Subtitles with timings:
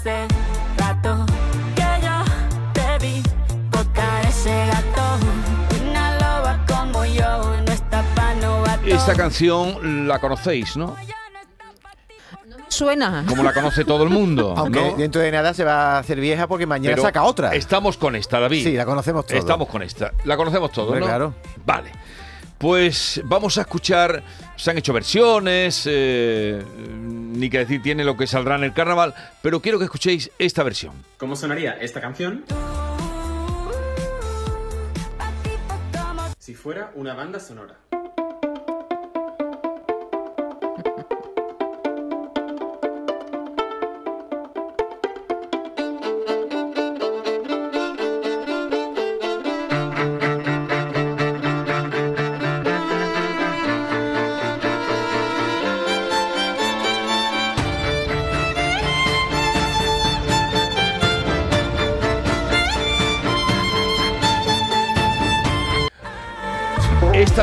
[0.00, 0.26] hace
[0.78, 1.26] rato
[1.74, 3.22] que yo te vi
[3.70, 5.18] tocar ese gato.
[5.82, 8.86] Una loba como yo no está pa' novato.
[8.86, 10.96] Esta canción la conocéis, ¿no?
[12.68, 13.24] Suena.
[13.28, 14.54] Como la conoce todo el mundo.
[14.56, 14.96] Aunque ¿no?
[14.96, 17.54] dentro de nada se va a hacer vieja porque mañana Pero saca otra.
[17.54, 18.64] Estamos con esta, David.
[18.64, 19.38] Sí, la conocemos todos.
[19.38, 20.12] Estamos con esta.
[20.24, 21.04] La conocemos todos, ¿no?
[21.04, 21.34] Claro.
[21.66, 21.90] Vale.
[22.56, 24.22] Pues vamos a escuchar.
[24.56, 25.82] Se han hecho versiones.
[25.86, 26.62] Eh,
[27.30, 29.14] ni que decir tiene lo que saldrá en el carnaval.
[29.42, 30.92] Pero quiero que escuchéis esta versión.
[31.18, 32.44] ¿Cómo sonaría esta canción
[36.38, 37.76] si fuera una banda sonora?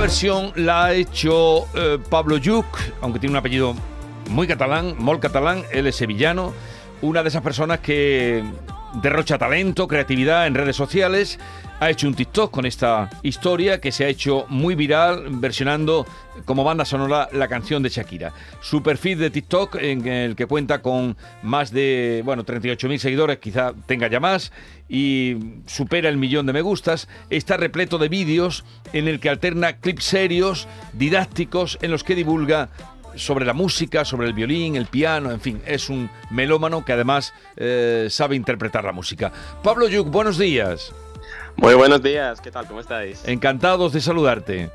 [0.08, 2.66] Versión la ha hecho eh, Pablo Lluc,
[3.02, 3.76] aunque tiene un apellido
[4.30, 6.54] muy catalán, molt catalán, él es sevillano,
[7.02, 8.42] una de esas personas que
[9.02, 11.40] derrocha talento, creatividad en redes sociales,
[11.80, 16.06] ha hecho un TikTok con esta historia que se ha hecho muy viral versionando
[16.46, 18.34] como banda sonora la canción de Shakira.
[18.62, 23.74] Su perfil de TikTok en el que cuenta con más de, bueno, 38.000 seguidores, quizá
[23.86, 24.52] tenga ya más,
[24.90, 29.78] y supera el millón de me gustas, está repleto de vídeos en el que alterna
[29.78, 32.70] clips serios, didácticos, en los que divulga
[33.18, 37.34] sobre la música, sobre el violín, el piano, en fin, es un melómano que además
[37.56, 39.32] eh, sabe interpretar la música.
[39.64, 40.94] Pablo Yuk, buenos días.
[41.56, 42.68] Muy buenos días, ¿qué tal?
[42.68, 43.28] ¿Cómo estáis?
[43.28, 44.70] Encantados de saludarte.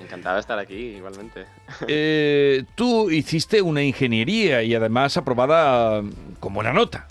[0.00, 1.44] Encantado de estar aquí, igualmente.
[1.86, 6.02] Eh, tú hiciste una ingeniería y además aprobada
[6.40, 7.06] con buena nota.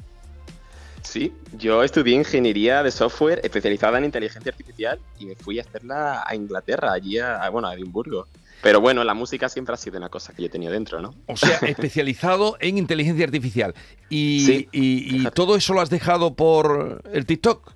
[1.02, 6.24] Sí, yo estudié ingeniería de software especializada en inteligencia artificial y me fui a hacerla
[6.26, 8.28] a Inglaterra, allí a, a- bueno, a Edimburgo.
[8.62, 11.14] Pero bueno, la música siempre ha sido una cosa que yo he tenido dentro, ¿no?
[11.28, 13.74] O sea, especializado en inteligencia artificial.
[14.10, 17.74] Y, Sí, y- todo eso lo has dejado por el TikTok.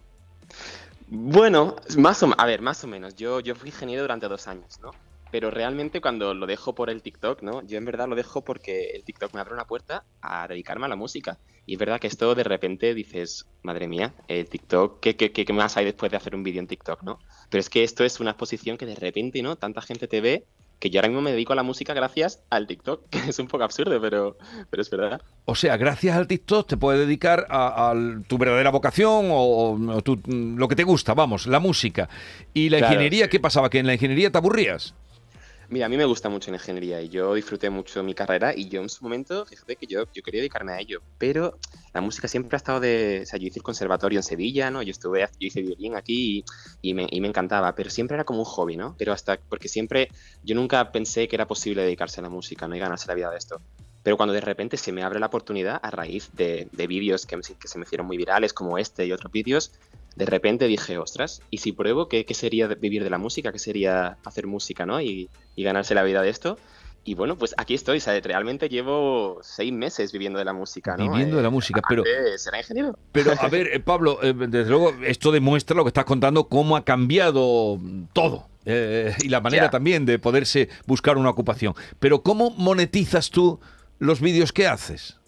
[1.07, 3.15] Bueno, más o, a ver, más o menos.
[3.15, 4.91] Yo, yo fui ingeniero durante dos años, ¿no?
[5.31, 7.61] Pero realmente cuando lo dejo por el TikTok, ¿no?
[7.63, 10.89] Yo en verdad lo dejo porque el TikTok me abre una puerta a dedicarme a
[10.89, 11.37] la música.
[11.65, 15.51] Y es verdad que esto de repente dices, madre mía, el TikTok, ¿qué, qué, qué
[15.53, 17.19] más hay después de hacer un vídeo en TikTok, no?
[17.49, 19.55] Pero es que esto es una exposición que de repente, ¿no?
[19.55, 20.45] Tanta gente te ve
[20.79, 23.47] que yo ahora mismo me dedico a la música gracias al TikTok, que es un
[23.47, 24.37] poco absurdo, pero,
[24.69, 25.21] pero es verdad.
[25.45, 27.95] O sea, gracias al TikTok te puedes dedicar a, a
[28.27, 32.09] tu verdadera vocación o, o tu- lo que te gusta, vamos, la música.
[32.53, 33.29] ¿Y la Claro, ingeniería sí.
[33.31, 33.69] qué pasaba?
[33.69, 34.93] ¿Que en la ingeniería te aburrías?
[35.69, 38.69] Mira, a mí me gusta mucho la ingeniería y yo disfruté mucho mi carrera y
[38.69, 41.57] yo en su momento, fíjate que yo, yo quería dedicarme a ello, pero
[41.93, 44.83] la música siempre ha estado de, o sea, yo hice el conservatorio en Sevilla, ¿no?
[44.83, 46.45] Yo estuve, yo hice violín aquí
[46.81, 48.95] y, y me, y me encantaba, pero siempre era como un hobby, ¿no?
[48.97, 50.09] Pero hasta, porque siempre,
[50.43, 52.75] yo nunca pensé que era posible dedicarse a la música, ¿no?
[52.75, 53.59] Y ganarse la vida de esto.
[54.03, 57.37] Pero cuando de repente se me abre la oportunidad a raíz de, de vídeos que,
[57.37, 59.71] que se me hicieron muy virales como este y otros vídeos,
[60.15, 63.51] de repente dije, ostras, ¿y si pruebo qué, qué sería vivir de la música?
[63.51, 65.01] ¿Qué sería hacer música, no?
[65.01, 66.57] Y, y ganarse la vida de esto.
[67.07, 68.23] Y bueno, pues aquí estoy, ¿sabes?
[68.23, 71.11] Realmente llevo seis meses viviendo de la música, ¿no?
[71.11, 72.03] Viviendo de la música, pero-
[72.37, 72.97] Será ingeniero.
[73.11, 76.75] Pero, a ver, eh, Pablo, eh, desde luego esto demuestra lo que estás contando, cómo
[76.75, 77.79] ha cambiado
[78.13, 78.47] todo.
[78.67, 81.75] eh, y la manera también de poderse buscar una ocupación.
[81.99, 83.59] Pero ¿cómo monetizas tú
[83.99, 85.19] los vídeos que haces?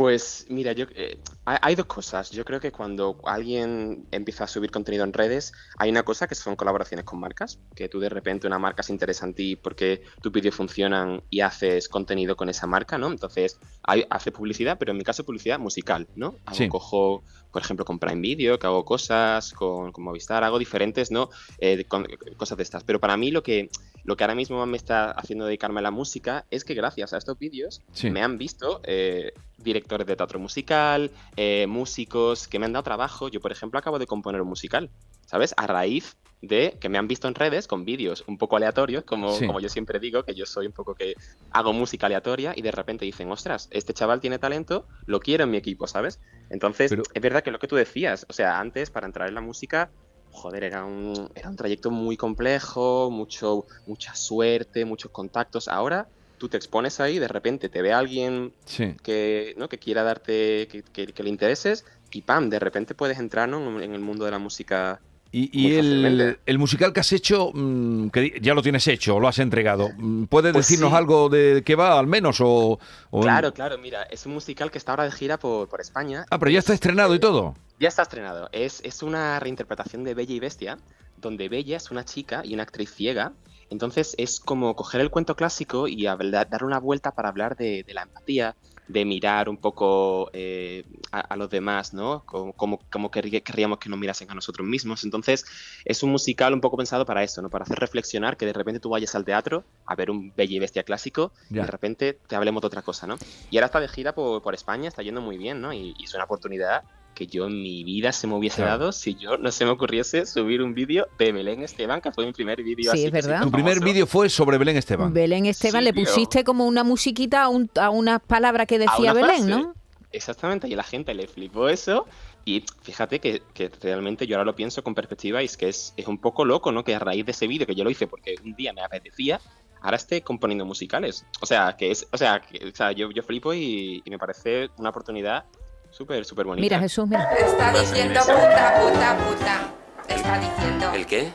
[0.00, 2.30] Pues mira, yo eh, hay, dos cosas.
[2.30, 6.34] Yo creo que cuando alguien empieza a subir contenido en redes, hay una cosa que
[6.34, 10.00] son colaboraciones con marcas, que tú de repente una marca se interesa en ti porque
[10.22, 13.08] tus vídeos funcionan y haces contenido con esa marca, ¿no?
[13.08, 16.34] Entonces, hay, hace publicidad, pero en mi caso publicidad musical, ¿no?
[16.46, 16.68] Hago, Sí.
[16.70, 17.22] Cojo,
[17.52, 21.30] por ejemplo, con Prime Video, que hago cosas con, con Movistar, hago diferentes, ¿no?
[21.58, 22.06] Eh, de- con-
[22.36, 22.84] cosas de estas.
[22.84, 23.68] Pero para mí lo que,
[24.04, 27.12] lo que ahora mismo más me está haciendo dedicarme a la música es que gracias
[27.12, 28.10] a estos vídeos Sí.
[28.10, 33.28] me han visto eh, directores de teatro musical, eh, músicos que me han dado trabajo.
[33.28, 34.90] Yo, por ejemplo, acabo de componer un musical,
[35.26, 35.52] ¿sabes?
[35.56, 39.32] A raíz de que me han visto en redes con vídeos un poco aleatorios, como,
[39.36, 39.46] Sí.
[39.46, 41.14] como yo siempre digo, que yo soy un poco que
[41.50, 45.50] hago música aleatoria y de repente dicen, ostras, este chaval tiene talento, lo quiero en
[45.50, 46.18] mi equipo, ¿sabes?
[46.48, 49.34] Entonces, Pero- es verdad que lo que tú decías, o sea, antes para entrar en
[49.34, 49.90] la música,
[50.30, 55.68] joder, era un, era un trayecto muy complejo, mucho, mucha suerte, muchos contactos.
[55.68, 56.08] Ahora
[56.38, 58.96] tú te expones ahí, de repente te ve alguien Sí.
[59.02, 59.68] que, ¿no?
[59.68, 63.80] que quiera darte, que, que- que le intereses, y pam, de repente puedes entrar ¿no?
[63.82, 65.02] en el mundo de la música.
[65.32, 69.20] Y, y el, el musical que has hecho, mm, que ya lo tienes hecho, o
[69.20, 70.96] lo has entregado, mm, ¿puedes Pues decirnos sí.
[70.96, 72.40] algo de qué va, al menos?
[72.40, 72.80] O,
[73.10, 76.26] o- Claro, claro, mira, es un musical que está ahora de gira por, por España.
[76.30, 77.54] Ah, pero ya está Es- estrenado y todo.
[77.78, 78.48] Ya está estrenado.
[78.52, 80.78] Es, es una reinterpretación de Bella y Bestia,
[81.16, 83.32] donde Bella es una chica y una actriz ciega
[83.70, 87.84] Entonces es como coger el cuento clásico y hablar- dar una vuelta para hablar de,
[87.86, 88.56] de la empatía,
[88.86, 92.24] de mirar un poco eh, a, a los demás, ¿no?
[92.26, 95.04] Como, como, como querrí- querríamos que nos mirasen a nosotros mismos.
[95.04, 95.44] Entonces
[95.84, 97.50] es un musical un poco pensado para eso, ¿no?
[97.50, 100.58] Para hacer reflexionar, que de repente tú vayas al teatro a ver un Bella y
[100.58, 101.62] Bestia clásico Ya.
[101.62, 103.22] y de repente te hablemos de otra cosa, ¿no?
[103.48, 105.72] Y ahora está de gira por, por España, está yendo muy bien, ¿no?
[105.72, 106.82] Y, y es una oportunidad
[107.20, 108.78] que yo en mi vida se me hubiese Claro.
[108.78, 112.24] dado si yo no se me ocurriese subir un vídeo de Belén Esteban, que fue
[112.24, 113.42] mi primer vídeo Sí, así es verdad.
[113.42, 115.12] Tu primer vídeo fue sobre Belén Esteban.
[115.12, 118.94] Belén Esteban, Sí, le pusiste como una musiquita a, un- a unas palabras que decía
[118.98, 119.50] una Belén, frase.
[119.50, 119.74] ¿no?
[120.12, 122.06] Exactamente, y a la gente le flipó eso.
[122.46, 125.92] Y fíjate que, que realmente yo ahora lo pienso con perspectiva y es que es,
[125.98, 126.82] es un poco loco, ¿no?
[126.82, 129.40] Que a raíz de ese vídeo que yo lo hice porque un día me apetecía,
[129.82, 131.26] ahora esté componiendo musicales.
[131.42, 134.18] O sea, que es, o sea, que, o sea yo, yo flipo y, y me
[134.18, 135.44] parece una oportunidad
[135.90, 136.62] súper, súper bonita.
[136.62, 137.24] Mira, Jesús, mira.
[137.34, 139.60] Está diciendo puta, puta, puta.
[140.08, 140.92] Está diciendo.
[140.94, 141.32] ¿El qué?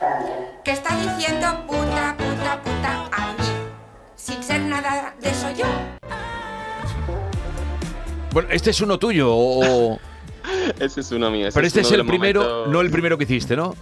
[0.64, 3.48] Que está diciendo puta, puta, puta a mí.
[4.16, 5.66] Sin ser nada de eso yo.
[8.32, 9.98] Bueno, este es uno tuyo, o...
[10.80, 11.48] Ese es uno mío.
[11.48, 13.74] ese pero este es el primero, momentos- no el primero que hiciste, ¿no?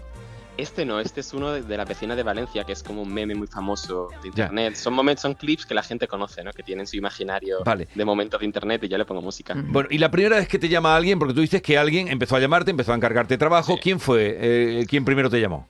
[0.56, 3.12] Este no, este es uno de, de la vecina de Valencia, que es como un
[3.12, 4.76] meme muy famoso de internet.
[4.76, 6.52] Son momentos, son clips que la gente conoce, ¿no?
[6.52, 7.88] Que tienen su imaginario Vale.
[7.92, 9.54] de momentos de internet y yo le pongo música.
[9.56, 12.36] Bueno, y la primera vez que te llama alguien, porque tú dices que alguien empezó
[12.36, 13.80] a llamarte, empezó a encargarte trabajo, Sí.
[13.82, 14.36] ¿quién fue?
[14.40, 15.68] Eh, ¿Quién primero te llamó?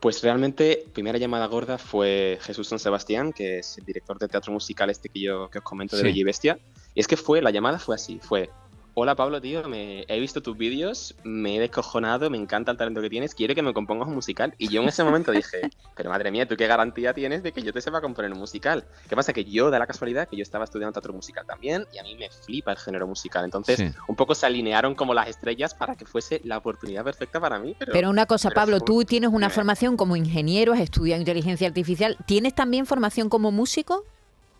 [0.00, 4.52] Pues realmente, primera llamada gorda fue Jesús San Sebastián, que es el director de teatro
[4.52, 6.06] musical este que yo que os comento de Sí.
[6.08, 6.58] Bella y Bestia.
[6.94, 8.50] Y es que fue, la llamada fue así, fue,
[9.00, 13.00] hola Pablo, tío, me, he visto tus vídeos, me he descojonado, me encanta el talento
[13.00, 14.54] que tienes, quiero que me compongas un musical.
[14.58, 17.62] Y yo en ese momento dije, pero madre mía, ¿tú qué garantía tienes de que
[17.62, 18.84] yo te sepa componer un musical?
[19.08, 19.32] ¿Qué pasa?
[19.32, 22.16] Que yo, da la casualidad, que yo estaba estudiando teatro musical también, y a mí
[22.16, 23.44] me flipa el género musical.
[23.44, 23.88] Entonces, Sí.
[24.08, 27.76] un poco se alinearon como las estrellas para que fuese la oportunidad perfecta para mí.
[27.78, 31.68] Pero, Pero una cosa, pero Pablo, tú tienes una formación como ingeniero, has estudiado inteligencia
[31.68, 32.16] artificial.
[32.26, 34.04] ¿Tienes también formación como músico?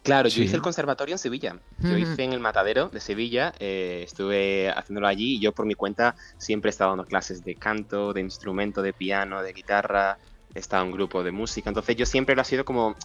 [0.02, 0.38] Claro, Sí.
[0.38, 1.60] yo hice el conservatorio en Sevilla.
[1.80, 5.74] Yo hice en el Matadero de Sevilla, eh, estuve haciéndolo allí y yo por mi
[5.74, 10.18] cuenta siempre he estado dando clases de canto, de instrumento, de piano, de guitarra,
[10.54, 12.96] he estado en un grupo de música, entonces yo siempre lo ha sido como,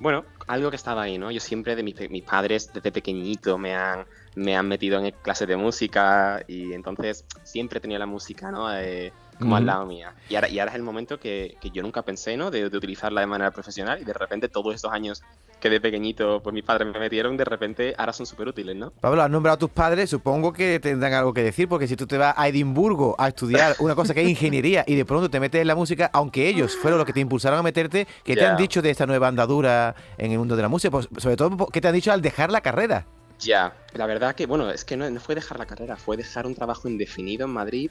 [0.00, 1.30] bueno, algo que estaba ahí, ¿no?
[1.30, 4.04] Yo siempre de mi pe- mis padres desde pequeñito me han,
[4.34, 8.72] me han metido en clases de música y entonces siempre he tenido la música, ¿no?
[8.76, 10.14] Eh, como al lado mía.
[10.28, 12.50] Y ahora, y ahora es el momento que, que yo nunca pensé, ¿no?
[12.50, 15.22] De, de utilizarla de manera profesional y de repente todos estos años
[15.60, 18.90] que de pequeñito pues mis padres me metieron, de repente ahora son súper útiles, ¿no?
[18.90, 22.06] Pablo, has nombrado a tus padres, supongo que tendrán algo que decir, porque si tú
[22.06, 25.38] te vas a Edimburgo a estudiar una cosa que es ingeniería y de pronto te
[25.38, 28.44] metes en la música, aunque ellos fueron los que te impulsaron a meterte, ¿qué te
[28.44, 30.90] han dicho de esta nueva andadura en el mundo de la música?
[30.90, 33.06] Pues, sobre todo, ¿qué te han dicho al dejar la carrera?
[33.38, 36.46] Ya, la verdad que, bueno, es que no, no fue dejar la carrera, fue dejar
[36.46, 37.90] un trabajo indefinido en Madrid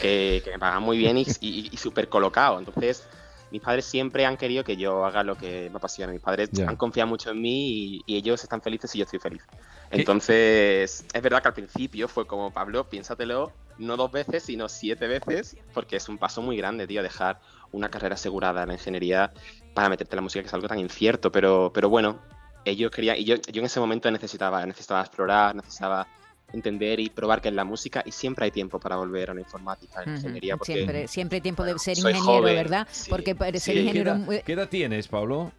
[0.00, 2.58] que, que me pagan muy bien y, y, y súper colocado.
[2.58, 3.06] Entonces,
[3.50, 6.12] mis padres siempre han querido que yo haga lo que me apasiona.
[6.12, 9.20] Mis padres han confiado mucho en mí y, y ellos están felices y yo estoy
[9.20, 9.42] feliz.
[9.90, 10.00] ¿Qué?
[10.00, 15.06] Entonces, es verdad que al principio fue como, Pablo, piénsatelo no dos veces, sino siete
[15.06, 17.40] veces, porque es un paso muy grande, tío, dejar
[17.72, 19.32] una carrera asegurada en la ingeniería
[19.74, 21.32] para meterte en la música, que es algo tan incierto.
[21.32, 22.20] Pero, pero bueno,
[22.64, 26.06] ellos querían, y yo, yo en ese momento necesitaba, necesitaba explorar, necesitaba
[26.54, 29.40] entender y probar qué es la música y siempre hay tiempo para volver a la
[29.40, 32.88] informática, a la ingeniería, porque Siempre, siempre hay tiempo de ser ingeniero, joven, ¿verdad?
[32.90, 33.72] sí, Porque ser sí.
[33.72, 34.14] ¿Qué ingeniero...
[34.14, 35.52] edad, qué edad tienes, Pablo?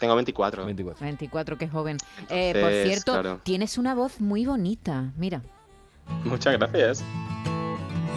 [0.00, 0.64] tengo 24.
[0.64, 1.04] 24.
[1.04, 1.98] 24, qué joven.
[2.30, 3.40] Eh, por cierto, claro.
[3.44, 5.12] tienes una voz muy bonita.
[5.16, 5.42] Mira.
[6.24, 7.04] Muchas gracias.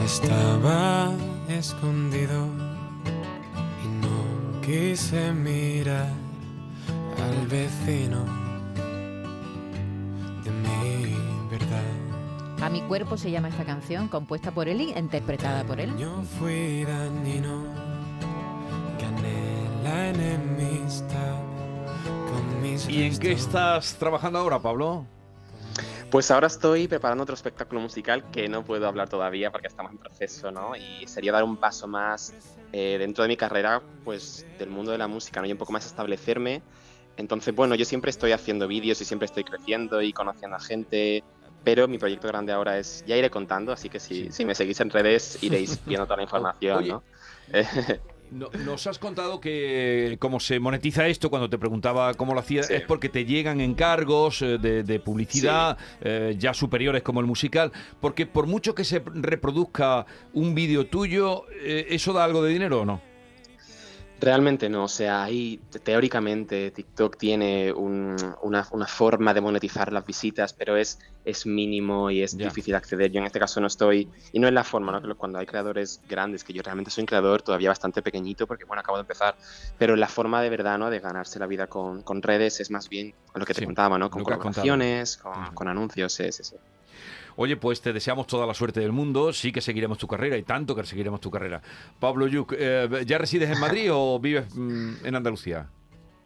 [0.03, 1.11] Estaba
[1.49, 2.47] escondido
[3.83, 6.07] y no quise mirar
[7.21, 8.25] al vecino
[10.43, 11.15] de mi
[11.51, 12.02] verdad.
[12.63, 15.98] A mi cuerpo se llama esta canción, compuesta por él y interpretada por él.
[15.98, 17.65] Yo fui dañino,
[19.01, 21.41] gané la enemistad
[22.05, 25.05] con mis ¿Y en qué estás trabajando ahora, Pablo?
[26.10, 29.98] Pues ahora estoy preparando otro espectáculo musical que no puedo hablar todavía porque estamos en
[29.98, 30.77] proceso, ¿no?
[30.77, 32.34] Y sería dar un paso más
[32.72, 35.48] eh, dentro de mi carrera, pues del mundo de la música, ¿no?
[35.48, 36.62] Y un poco más establecerme.
[37.17, 41.25] Entonces, bueno, yo siempre estoy haciendo vídeos y siempre estoy creciendo y conociendo a gente,
[41.63, 44.79] pero mi proyecto grande ahora es, ya iré contando, así que si, si me seguís
[44.82, 47.03] en redes iréis viendo toda la información, Oye, ¿no?
[48.32, 52.65] No- nos has contado que cómo se monetiza esto, cuando te preguntaba cómo lo hacías,
[52.65, 52.74] Sí.
[52.74, 57.72] es porque te llegan encargos eh, de, de publicidad eh, ya superiores como el musical,
[58.01, 62.82] porque por mucho que se reproduzca un vídeo tuyo, eh, ¿eso da algo de dinero
[62.82, 63.01] o no?
[64.15, 70.05] Realmente no, o sea, ahí teóricamente TikTok tiene un- una, una forma de monetizar las
[70.05, 73.12] visitas, pero es, es mínimo y es difícil acceder.
[73.12, 75.15] Yo en este caso no estoy, y no es la forma, ¿no?
[75.17, 78.82] Cuando hay creadores grandes, que yo realmente soy un creador todavía bastante pequeñito, porque bueno,
[78.82, 79.36] acabo de empezar,
[79.77, 80.89] pero la forma de verdad, ¿no?
[80.91, 83.98] De ganarse la vida con, con redes es más bien lo que te Sí, contaba,
[83.98, 84.10] ¿no?
[84.12, 85.17] Con colaboraciones,
[85.53, 86.55] con anuncios, sí, sí, sí.
[87.35, 89.33] Oye, pues te deseamos toda la suerte del mundo.
[89.33, 91.61] Sí que seguiremos tu carrera y tanto que seguiremos tu carrera.
[91.99, 95.67] Pablo Yuc, eh, ¿ya resides en Madrid o vives mm, en Andalucía?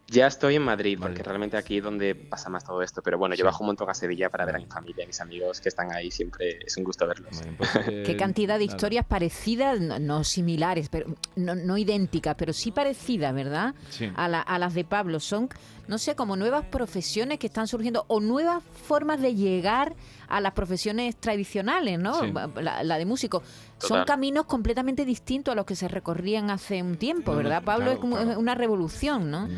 [0.09, 1.25] Ya estoy en Madrid, porque Madrid.
[1.25, 3.01] realmente aquí es donde pasa más todo esto.
[3.01, 3.39] Pero bueno, Sí.
[3.39, 5.67] yo bajo un montón a Sevilla para ver a mi familia, a mis amigos que
[5.67, 6.11] están ahí.
[6.11, 7.41] Siempre es un gusto verlos.
[7.57, 8.75] Pues, eh, Qué cantidad de nada.
[8.77, 13.75] historias parecidas, no, no similares, pero no, no idénticas, pero sí parecidas, ¿verdad?
[13.89, 14.09] Sí.
[14.15, 15.19] A, la- a las de Pablo.
[15.19, 15.49] Son,
[15.89, 19.93] no sé, como nuevas profesiones que están surgiendo o nuevas formas de llegar
[20.27, 22.19] a las profesiones tradicionales, ¿no?
[22.21, 22.33] Sí.
[22.61, 23.43] La, la de músico.
[23.77, 27.85] Son caminos completamente distintos a los que se recorrían hace un tiempo, no, ¿verdad, Pablo?
[27.85, 28.39] claro, es como claro.
[28.39, 29.47] una revolución, ¿no?
[29.47, 29.57] Mm.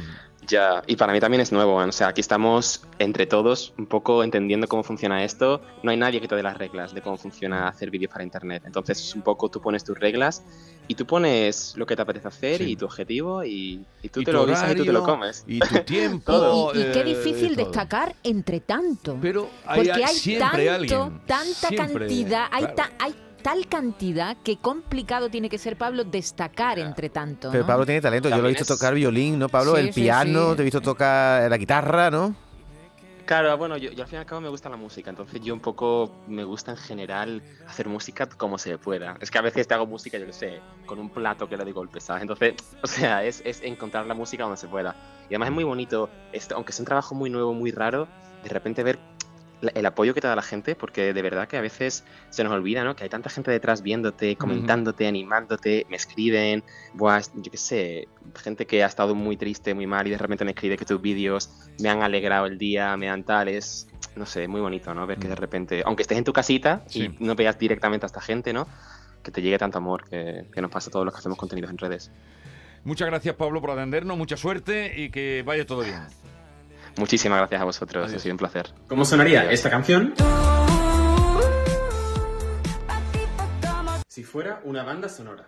[0.49, 4.23] Ya, y para mí también es nuevo, o sea, aquí estamos entre todos un poco
[4.23, 5.61] entendiendo cómo funciona esto.
[5.83, 8.63] No hay nadie que te dé las reglas de cómo funciona hacer vídeos para internet.
[8.65, 10.43] Entonces, es un poco tú pones tus reglas
[10.87, 12.71] y tú pones lo que te apetece hacer Sí.
[12.71, 15.15] y tu objetivo y, y tú Y te lo guisas y tú te lo horario,
[15.19, 15.43] comes.
[15.47, 16.31] Y tu tiempo.
[16.31, 16.73] Todo.
[16.73, 17.65] Y, y qué eh, difícil todo.
[17.65, 19.17] destacar entre tanto.
[19.21, 21.21] Pero hay, Porque hay siempre tanto, alguien.
[21.27, 26.79] tanta Siempre, cantidad, hay, ta- hay tal cantidad que complicado tiene que ser, Pablo, destacar
[26.79, 27.49] entre tanto.
[27.51, 27.65] Pero.
[27.65, 28.29] Pablo tiene talento.
[28.29, 29.75] Yo lo he visto es- tocar violín, ¿no, Pablo?
[29.75, 30.55] Sí, el sí, piano, sí.
[30.57, 32.35] te he visto tocar la guitarra, ¿no?
[33.25, 35.53] Claro, bueno, yo, yo al fin y al cabo me gusta la música, entonces yo
[35.53, 39.17] un poco me gusta en general hacer música como se pueda.
[39.21, 41.63] Es que a veces te hago música, yo qué sé, con un plato que le
[41.63, 42.23] doy golpes, ¿sabes?
[42.23, 44.95] Entonces, o sea, es, es encontrar la música donde se pueda.
[45.29, 48.07] Y además es muy bonito, esto, aunque es un trabajo muy nuevo, muy raro,
[48.43, 48.97] de repente ver
[49.61, 52.53] el apoyo que te da la gente, porque de verdad que a veces se nos
[52.53, 52.95] olvida, ¿no?
[52.95, 56.63] Que hay tanta gente detrás viéndote, comentándote, animándote, me escriben,
[56.93, 58.07] buah, yo qué sé,
[58.41, 61.01] gente que ha estado muy triste, muy mal y de repente me escribe que tus
[61.01, 61.49] vídeos
[61.81, 65.05] me han alegrado el día, me han tal, es, no sé, muy bonito, ¿no?
[65.05, 67.13] Ver que de repente, aunque estés en tu casita Sí.
[67.19, 68.67] y no veas directamente a esta gente, ¿no?
[69.23, 71.69] Que te llegue tanto amor que, que nos pasa a todos los que hacemos contenidos
[71.71, 72.11] en redes.
[72.85, 74.17] Muchas gracias, Pablo, por atendernos.
[74.17, 75.99] Mucha suerte y que vaya todo bien.
[76.97, 78.17] Muchísimas gracias a vosotros, Adiós.
[78.19, 78.73] ha sido un placer.
[78.87, 80.13] ¿Cómo sonaría esta canción?
[84.07, 85.47] Si fuera una banda sonora.